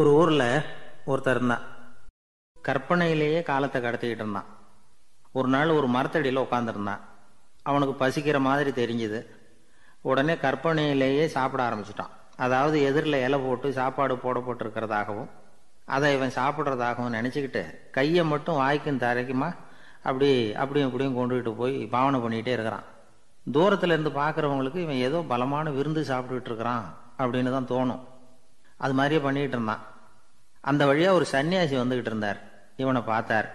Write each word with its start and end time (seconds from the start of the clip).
ஒரு 0.00 0.10
ஊரில் 0.20 0.42
ஒருத்தர் 1.10 1.38
இருந்தான். 1.38 1.62
கற்பனையிலேயே 2.56 3.38
காலத்தை 3.50 3.78
கடத்திக்கிட்டு 3.82 4.22
இருந்தான். 4.22 4.48
ஒரு 5.38 5.48
நாள் 5.54 5.70
ஒரு 5.76 5.86
மரத்தடியில் 5.94 6.40
உட்காந்துருந்தான் 6.42 7.04
அவனுக்கு 7.68 7.94
பசிக்கிற 8.02 8.38
மாதிரி 8.46 8.70
தெரிஞ்சுது. 8.78 9.20
உடனே 10.10 10.34
கற்பனையிலேயே 10.42 11.24
சாப்பிட 11.36 11.62
ஆரம்பிச்சிட்டான். 11.68 12.12
அதாவது 12.46 12.76
எதிரில் 12.88 13.22
இலை 13.26 13.38
போட்டு 13.44 13.68
சாப்பாடு 13.78 14.16
போடப்பட்டிருக்கிறதாகவும் 14.24 15.30
அதை 15.96 16.10
இவன் 16.16 16.36
சாப்பிட்றதாகவும் 16.38 17.16
நினச்சிக்கிட்டு 17.18 17.62
கையை 17.96 18.24
மட்டும் 18.32 18.60
வாய்க்கும் 18.62 19.02
தரைக்குமா 19.06 19.48
அப்படி 20.08 20.30
அப்படியும் 20.62 20.90
இப்படியும் 20.90 21.16
கொண்டுகிட்டு 21.18 21.54
போய் 21.62 21.76
பாவனை 21.94 22.20
பண்ணிகிட்டே 22.24 22.54
இருக்கிறான். 22.56 22.86
தூரத்தில் 23.56 23.94
இருந்து 23.94 24.12
பார்க்குறவங்களுக்கு 24.20 24.82
இவன் 24.84 25.02
ஏதோ 25.08 25.20
பலமான 25.32 25.72
விருந்து 25.78 26.04
சாப்பிட்டுட்டு 26.12 26.52
இருக்கிறான் 26.52 26.84
அப்படின்னு 27.22 27.54
தான் 27.56 27.72
தோணும். 27.72 28.04
அது 28.78 28.94
மாதிரியே 28.94 29.20
பண்ணிக்கிட்டு 29.20 29.56
இருந்தான். 29.56 29.82
அந்த 30.60 30.86
வழியாக 30.86 31.14
ஒரு 31.14 31.26
சன்னியாசி 31.32 31.76
வந்துக்கிட்டு 31.80 32.12
இருந்தார். 32.12 32.38
இவனை 32.76 33.00
பார்த்தார். 33.02 33.48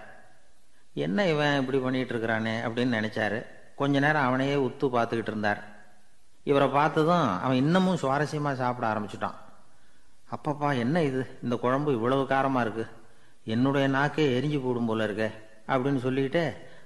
என்ன 0.94 1.26
இவன் 1.26 1.58
இப்படி 1.60 1.78
பண்ணிகிட்டு 1.78 2.12
இருக்கிறானே 2.14 2.54
அப்படின்னு 2.66 2.98
நினச்சாரு. 3.00 3.38
கொஞ்ச 3.76 4.00
நேரம் 4.00 4.26
அவனையே 4.28 4.54
உத்து 4.54 4.86
பார்த்துக்கிட்டு 4.86 5.32
இருந்தார். 5.32 5.60
இவரை 6.44 6.68
பார்த்ததும் 6.68 7.28
அவன் 7.42 7.56
இன்னமும் 7.56 8.00
சுவாரஸ்யமாக 8.02 8.56
சாப்பிட 8.56 8.86
ஆரம்பிச்சிட்டான். 8.92 9.38
அப்பப்பா 10.30 10.68
என்ன 10.76 11.02
இது? 11.02 11.22
இந்த 11.42 11.56
குழம்பு 11.56 11.92
இவ்வளவு 11.92 12.22
காரமாக 12.26 12.64
இருக்குது 12.66 12.90
என்னுடைய 13.44 13.88
நாக்கே 13.88 14.24
எரிஞ்சு 14.36 14.58
போடும் 14.62 14.86
போல 14.86 15.06
இருக்கே 15.06 15.28
அப்படின்னு 15.68 16.00
சொல்லிக்கிட்டு 16.04 16.42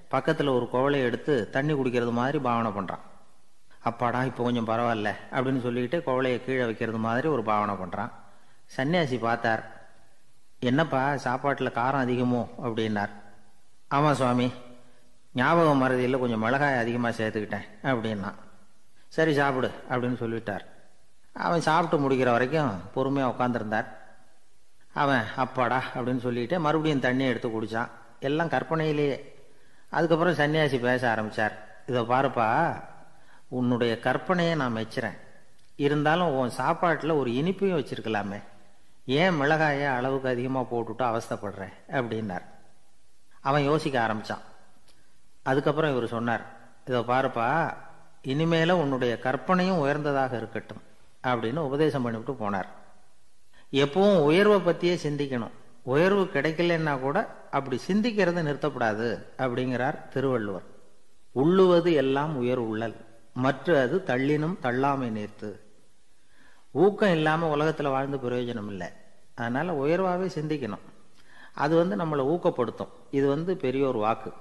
பக்கத்தில் 0.07 0.47
ஒரு 0.47 0.65
குவலையை 0.71 1.05
எடுத்து 1.05 1.49
தண்ணி 1.49 1.73
குடிக்கிறது 1.73 2.11
மாதிரி 2.11 2.39
பாவனை 2.39 2.71
பண்ணுறான் 2.71 3.03
அப்பாடா 3.79 4.23
இப்போ 4.23 4.43
கொஞ்சம் 4.43 4.67
பரவாயில்ல 4.67 5.09
அப்படின்னு 5.31 5.61
சொல்லிக்கிட்டு 5.65 5.97
குவலையை 6.03 6.45
கீழே 6.45 6.63
வைக்கிறது 6.65 6.97
மாதிரி 6.97 7.27
ஒரு 7.27 7.43
பாவனை 7.43 7.73
பண்ணுறான் 7.73 8.11
சன்னியாசி 8.75 9.19
பார்த்தார். 9.19 9.63
என்னப்பா 10.59 11.17
சாப்பாட்டில் 11.17 11.75
காரம் 11.75 12.03
அதிகமோ? 12.05 12.47
அப்படின்னார். 12.63 13.09
ஆமாம் 13.87 14.13
சுவாமி 14.13 14.51
ஞாபகம் 15.33 15.83
மறதியில் 15.83 16.19
கொஞ்சம் 16.19 16.39
மிளகாய் 16.39 16.77
அதிகமாக 16.77 17.17
சேர்த்துக்கிட்டேன் 17.17 17.67
அப்படின்னா. 17.83 18.33
சரி 19.07 19.33
சாப்பிடு 19.33 19.71
அப்படின்னு 19.89 20.17
சொல்லிட்டார் 20.23 20.65
அவன் 21.33 21.61
சாப்பிட்டு 21.61 22.09
முடிக்கிற 22.09 22.31
வரைக்கும் 22.31 22.81
பொறுமையாக 22.93 23.33
உட்காந்துருந்தார் 23.33 23.85
அவன் 24.93 25.23
அப்பாடா 25.35 25.83
அப்படின்னு 25.95 26.17
சொல்லிட்டு 26.17 26.59
மறுபடியும் 26.59 27.01
தண்ணியை 27.01 27.27
எடுத்து 27.27 27.49
குடித்தான் 27.49 27.89
எல்லாம் 28.19 28.49
கற்பனையிலேயே. 28.49 29.17
அதுக்கப்புறம் 29.89 30.33
சன்னியாசி 30.33 30.79
பேச 30.79 31.09
ஆரம்பித்தார் 31.09 31.55
இதை 31.85 32.01
பாருப்பா 32.01 32.47
உன்னுடைய 33.47 33.99
கற்பனையை 34.01 34.55
நான் 34.55 34.75
மெச்சுறேன். 34.75 35.17
இருந்தாலும் 35.75 36.35
உன் 36.35 36.49
சாப்பாட்டில் 36.49 37.09
ஒரு 37.09 37.31
இனிப்பையும் 37.31 37.79
வச்சுருக்கலாமே. 37.79 38.39
ஏன் 39.07 39.41
மிளகாயை 39.41 39.87
அளவுக்கு 39.87 40.29
அதிகமாக 40.29 40.75
போட்டுட்டு 40.75 41.01
அவஸ்தப்படுறேன்? 41.01 41.73
அப்படின்னார். 41.87 42.41
அவன் 43.41 43.63
யோசிக்க 43.63 44.01
ஆரம்பித்தான் 44.01 44.39
அதுக்கப்புறம் 45.43 45.95
இவர் 45.95 46.07
சொன்னார் 46.07 46.45
இதை 46.85 46.99
பாருப்பா 46.99 47.73
இனிமேல 48.23 48.71
உன்னுடைய 48.71 49.19
கற்பனையும் 49.19 49.79
உயர்ந்ததாக 49.79 50.37
இருக்கட்டும் 50.37 50.81
அப்படின்னு 51.23 51.57
உபதேசம் 51.57 52.05
பண்ணிவிட்டு 52.05 52.35
போனார். 52.39 52.67
எப்பவும் 53.71 54.19
உயர்வை 54.19 54.59
பற்றியே 54.59 54.95
சிந்திக்கணும். 54.95 55.51
உயர்வு 55.83 56.23
கிடைக்கலன்னா 56.23 56.99
கூட 56.99 57.35
அப்படி 57.51 57.79
சிந்திக்கிறத 57.87 58.43
நிறுத்தப்படாது 58.49 59.23
அப்படிங்கிறார் 59.37 60.07
திருவள்ளுவர். 60.07 60.63
உள்ளுவது 61.31 61.93
எல்லாம் 61.93 62.37
உயர் 62.37 62.57
உள்ளல் 62.57 62.95
மற்ற 63.33 63.81
அது 63.81 64.03
தள்ளினும் 64.05 64.55
தள்ளாமை 64.61 65.09
நேர்த்து 65.09 65.66
ஊக்கம் 66.71 67.11
இல்லாமல் 67.11 67.49
உலகத்தில் 67.49 67.87
வாழ்ந்து 67.87 68.17
பிரயோஜனம் 68.17 68.67
இல்லை. 68.67 68.87
அதனால் 69.35 69.69
உயர்வாகவே 69.69 70.25
சிந்திக்கணும். 70.25 70.85
அது 71.53 71.75
வந்து 71.75 71.95
நம்மளை 71.95 72.29
ஊக்கப்படுத்தும். 72.33 72.93
இது 73.11 73.27
வந்து 73.27 73.57
பெரிய 73.57 73.87
ஒரு 73.87 73.99
வாக்கு. 73.99 74.33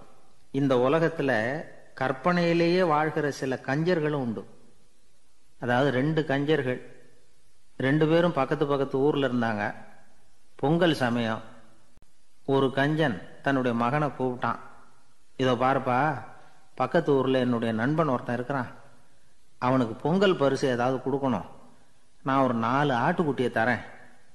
இந்த 0.50 0.78
உலகத்தில் 0.78 1.64
கற்பனையிலேயே 2.00 2.86
வாழ்கிற 2.86 3.30
சில 3.30 3.60
கஞ்சர்களும் 3.62 4.24
உண்டு. 4.26 4.46
அதாவது 5.60 5.90
ரெண்டு 5.90 6.22
கஞ்சர்கள். 6.22 6.80
ரெண்டு 7.76 8.08
பேரும் 8.08 8.32
பக்கத்து 8.32 8.66
பக்கத்து 8.66 8.98
ஊரில் 8.98 9.32
இருந்தாங்க. 9.32 9.74
பொங்கல் 10.56 10.94
சமயம் 10.94 11.40
ஒரு 12.46 12.66
கஞ்சன் 12.66 13.22
தன்னுடைய 13.42 13.76
மகனை 13.76 14.08
கூப்பிட்டான். 14.08 14.58
இதோ 15.36 15.52
பாருப்பா 15.52 16.22
பக்கத்து 16.74 17.14
ஊரில் 17.14 17.34
என்னுடைய 17.34 17.74
நண்பன் 17.74 18.08
ஒருத்தன் 18.08 18.34
இருக்கிறான். 18.34 18.66
அவனுக்கு 19.58 19.94
பொங்கல் 19.94 20.36
பரிசு 20.36 20.68
ஏதாவது 20.68 20.96
கொடுக்கணும். 20.96 21.46
நான் 22.26 22.42
ஒரு 22.42 22.54
நாலு 22.54 22.94
ஆட்டுக்குட்டியை 22.94 23.50
தரேன். 23.58 23.80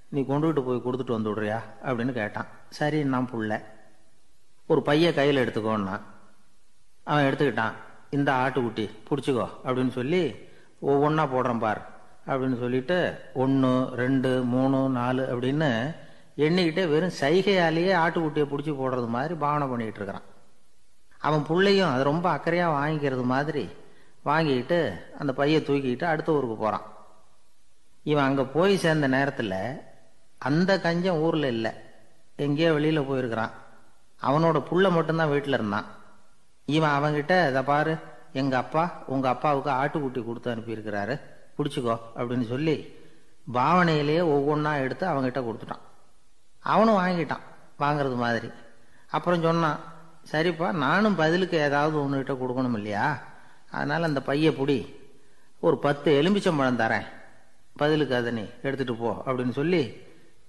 நீ 0.10 0.22
கொண்டுகிட்டு 0.22 0.62
போய் 0.66 0.82
கொடுத்துட்டு 0.86 1.12
வந்து 1.12 1.36
விடுறியா? 1.36 1.60
அப்படின்னு 1.86 2.12
கேட்டான். 2.12 2.46
சரி 2.70 3.04
நான் 3.04 3.30
புள்ள. 3.34 3.64
ஒரு 4.68 4.82
பைய 4.82 5.14
கையில் 5.14 5.48
எடுத்துக்கோன்னா. 5.48 6.02
அவன் 7.04 7.24
எடுத்துக்கிட்டான். 7.24 7.72
இந்த 8.10 8.32
ஆட்டுக்குட்டி 8.32 8.90
பிடிச்சிக்கோ 9.10 9.50
அப்படின்னு 9.66 9.90
சொல்லி 9.90 10.36
ஒவ்வொன்றா 10.82 11.28
போடுறேன் 11.34 11.60
பார் 11.60 11.90
அப்படின்னு 12.28 12.60
சொல்லிட்டு 12.60 13.20
ஒன்று 13.34 13.90
ரெண்டு 13.96 14.44
மூணு 14.44 14.90
நாலு 14.90 15.40
அப்படின்னு 15.40 15.96
எண்ணிக்கிட்டே 16.38 16.90
வெறும் 16.90 17.20
சைகையாலேயே 17.20 17.94
ஆட்டுக்குட்டியை 18.06 18.48
பிடிச்சி 18.48 18.76
போடுறது 18.76 19.08
மாதிரி 19.08 19.34
பாவனை 19.34 19.68
பண்ணிக்கிட்டு 19.68 20.02
இருக்கிறான். 20.02 20.28
அவன் 21.20 21.44
பிள்ளையும் 21.44 21.94
அது 21.94 22.04
ரொம்ப 22.04 22.36
அக்கறையாக 22.36 22.78
வாங்கிக்கிறது 22.80 23.24
மாதிரி 23.24 23.70
வாங்கிக்கிட்டு 24.24 24.80
அந்த 25.20 25.34
பையை 25.34 25.62
தூக்கிக்கிட்டு 25.62 26.04
அடுத்த 26.04 26.32
ஊருக்கு 26.32 26.56
போகிறான் 26.56 27.00
இவன் 28.04 28.24
அங்கே 28.24 28.44
போய் 28.54 28.76
சேர்ந்த 28.78 29.08
நேரத்தில் 29.08 29.58
அந்த 30.38 30.80
கஞ்சம் 30.80 31.20
ஊரில் 31.26 31.48
இல்லை. 31.56 31.72
எங்கேயோ 32.36 32.74
வெளியில் 32.74 33.08
போயிருக்கிறான். 33.10 33.54
அவனோட 34.22 34.58
புள்ள 34.70 34.86
மட்டும்தான் 34.92 35.30
வீட்டில் 35.30 35.54
இருந்தான். 35.54 35.88
இவன் 36.66 36.96
அவங்கிட்ட 36.98 37.50
இதை 37.50 37.62
பாரு 37.62 37.94
எங்கள் 38.32 38.60
அப்பா 38.60 38.84
உங்கள் 39.08 39.32
அப்பாவுக்கு 39.32 39.72
ஆட்டுக்குட்டி 39.82 40.22
கொடுத்து 40.26 40.54
அனுப்பியிருக்கிறாரு. 40.54 41.16
பிடிச்சிக்கோ 41.58 41.96
அப்படின்னு 42.16 42.48
சொல்லி 42.54 42.76
பாவனையிலேயே 43.54 44.22
ஒவ்வொன்றா 44.36 44.72
எடுத்து 44.84 45.06
அவங்ககிட்ட 45.08 45.42
கொடுத்துட்டான். 45.48 45.86
அவனும் 46.60 47.00
வாங்கிட்டான் 47.00 47.46
வாங்கிறது 47.80 48.18
மாதிரி. 48.26 48.50
அப்புறம் 49.08 49.42
சொன்னான் 49.42 49.80
சரிப்பா 50.32 50.68
நானும் 50.86 51.16
பதிலுக்கு 51.16 51.58
ஏதாவது 51.58 51.96
ஒன்றுகிட்ட 52.04 52.34
கொடுக்கணும் 52.42 52.78
இல்லையா? 52.80 53.06
அதனால் 53.70 54.04
அந்த 54.04 54.22
பைய 54.22 54.50
புடி. 54.50 54.80
ஒரு 55.60 55.78
பத்து 55.78 56.10
எலும்பிச்சம்பழம் 56.22 56.82
தரேன். 56.84 57.08
பதிலுக்கு 57.80 58.16
அதை 58.16 58.32
நீ 58.32 58.44
எடுத்துகிட்டு 58.64 58.96
போ 59.00 59.12
அப்படின்னு 59.26 59.54
சொல்லி 59.60 59.82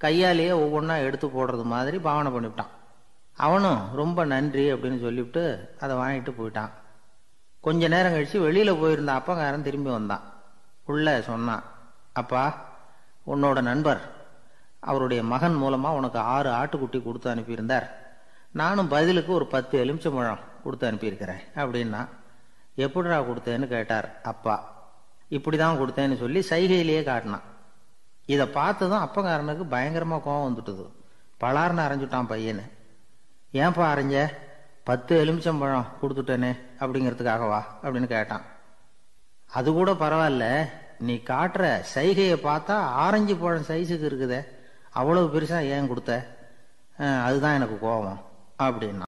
கையாலேயே 0.05 0.53
ஒவ்வொன்றா 0.65 0.95
எடுத்து 1.07 1.27
போடுறது 1.27 1.65
மாதிரி 1.73 1.99
பாவனை 1.99 2.31
பண்ணிவிட்டான். 2.33 2.73
அவனும் 3.37 3.83
ரொம்ப 4.01 4.25
நன்றி 4.25 4.65
அப்படின்னு 4.73 5.01
சொல்லிவிட்டு 5.01 5.43
அதை 5.81 5.97
வாங்கிட்டு 5.97 6.33
போயிட்டான். 6.39 6.73
கொஞ்ச 7.61 7.89
நேரம் 7.89 8.13
கழித்து 8.13 8.39
வெளியில் 8.41 8.81
போயிருந்த 8.81 9.13
அப்பங்காரன் 9.19 9.67
திரும்பி 9.69 9.91
வந்தான். 9.91 10.25
உள்ளே 10.93 11.15
சொன்னான் 11.31 11.65
அப்பா 12.21 12.45
உன்னோட 13.33 13.59
நண்பர் 13.63 14.03
அவருடைய 14.81 15.23
மகன் 15.33 15.55
மூலமாக 15.55 15.99
உனக்கு 16.01 16.19
ஆறு 16.35 16.51
ஆட்டுக்குட்டி 16.51 16.99
கொடுத்து 17.03 17.29
அனுப்பியிருந்தார். 17.35 17.87
நானும் 18.61 18.89
பதிலுக்கு 18.89 19.33
ஒரு 19.33 19.47
பத்து 19.47 19.75
எலுமிச்சம்பழம் 19.85 20.43
கொடுத்து 20.65 20.89
அனுப்பியிருக்கிறேன் 20.91 21.43
அப்படின்னா 21.63 22.01
எப்படிடா 22.85 23.19
கொடுத்தேன்னு 23.21 23.67
கேட்டார் 23.75 24.09
அப்பா. 24.23 24.57
இப்படி 25.37 25.57
தான் 25.57 25.79
கொடுத்தேன்னு 25.81 26.17
சொல்லி 26.23 26.41
சைகையிலேயே 26.51 27.03
காட்டினான். 27.09 27.47
இதை 28.35 28.47
பார்த்து 28.57 28.85
தான் 28.93 29.05
அப்பங்காரனுக்கு 29.07 29.65
பயங்கரமாக 29.75 30.25
கோவம் 30.27 30.47
வந்துட்டுது. 30.49 30.85
பலார்னு 31.43 31.85
அரைஞ்சுட்டான் 31.85 32.31
பையனு. 32.33 32.65
ஏன்பா 33.63 33.85
அரைஞ்ச? 33.93 34.17
பத்து 34.89 35.13
எலுமிச்சம்பழம் 35.23 35.91
கொடுத்துட்டேனே 36.01 36.53
அப்படிங்கிறதுக்காகவா 36.83 37.61
அப்படின்னு 37.83 38.09
கேட்டான். 38.15 38.45
அது 39.59 39.69
கூட 39.79 39.91
பரவாயில்ல 40.05 40.47
நீ 41.07 41.15
காட்டுற 41.31 41.65
சைகையை 41.95 42.37
பார்த்தா 42.49 42.75
ஆரஞ்சு 43.05 43.35
பழம் 43.43 43.69
சைஸுக்கு 43.71 44.07
இருக்குதே 44.11 44.41
அவ்வளோ 45.01 45.23
பெருசாக 45.35 45.71
ஏன் 45.75 45.91
கொடுத்த? 45.91 46.13
அதுதான் 47.27 47.57
எனக்கு 47.59 47.77
கோபம் 47.87 48.21
அப்படின்னா. 48.65 49.01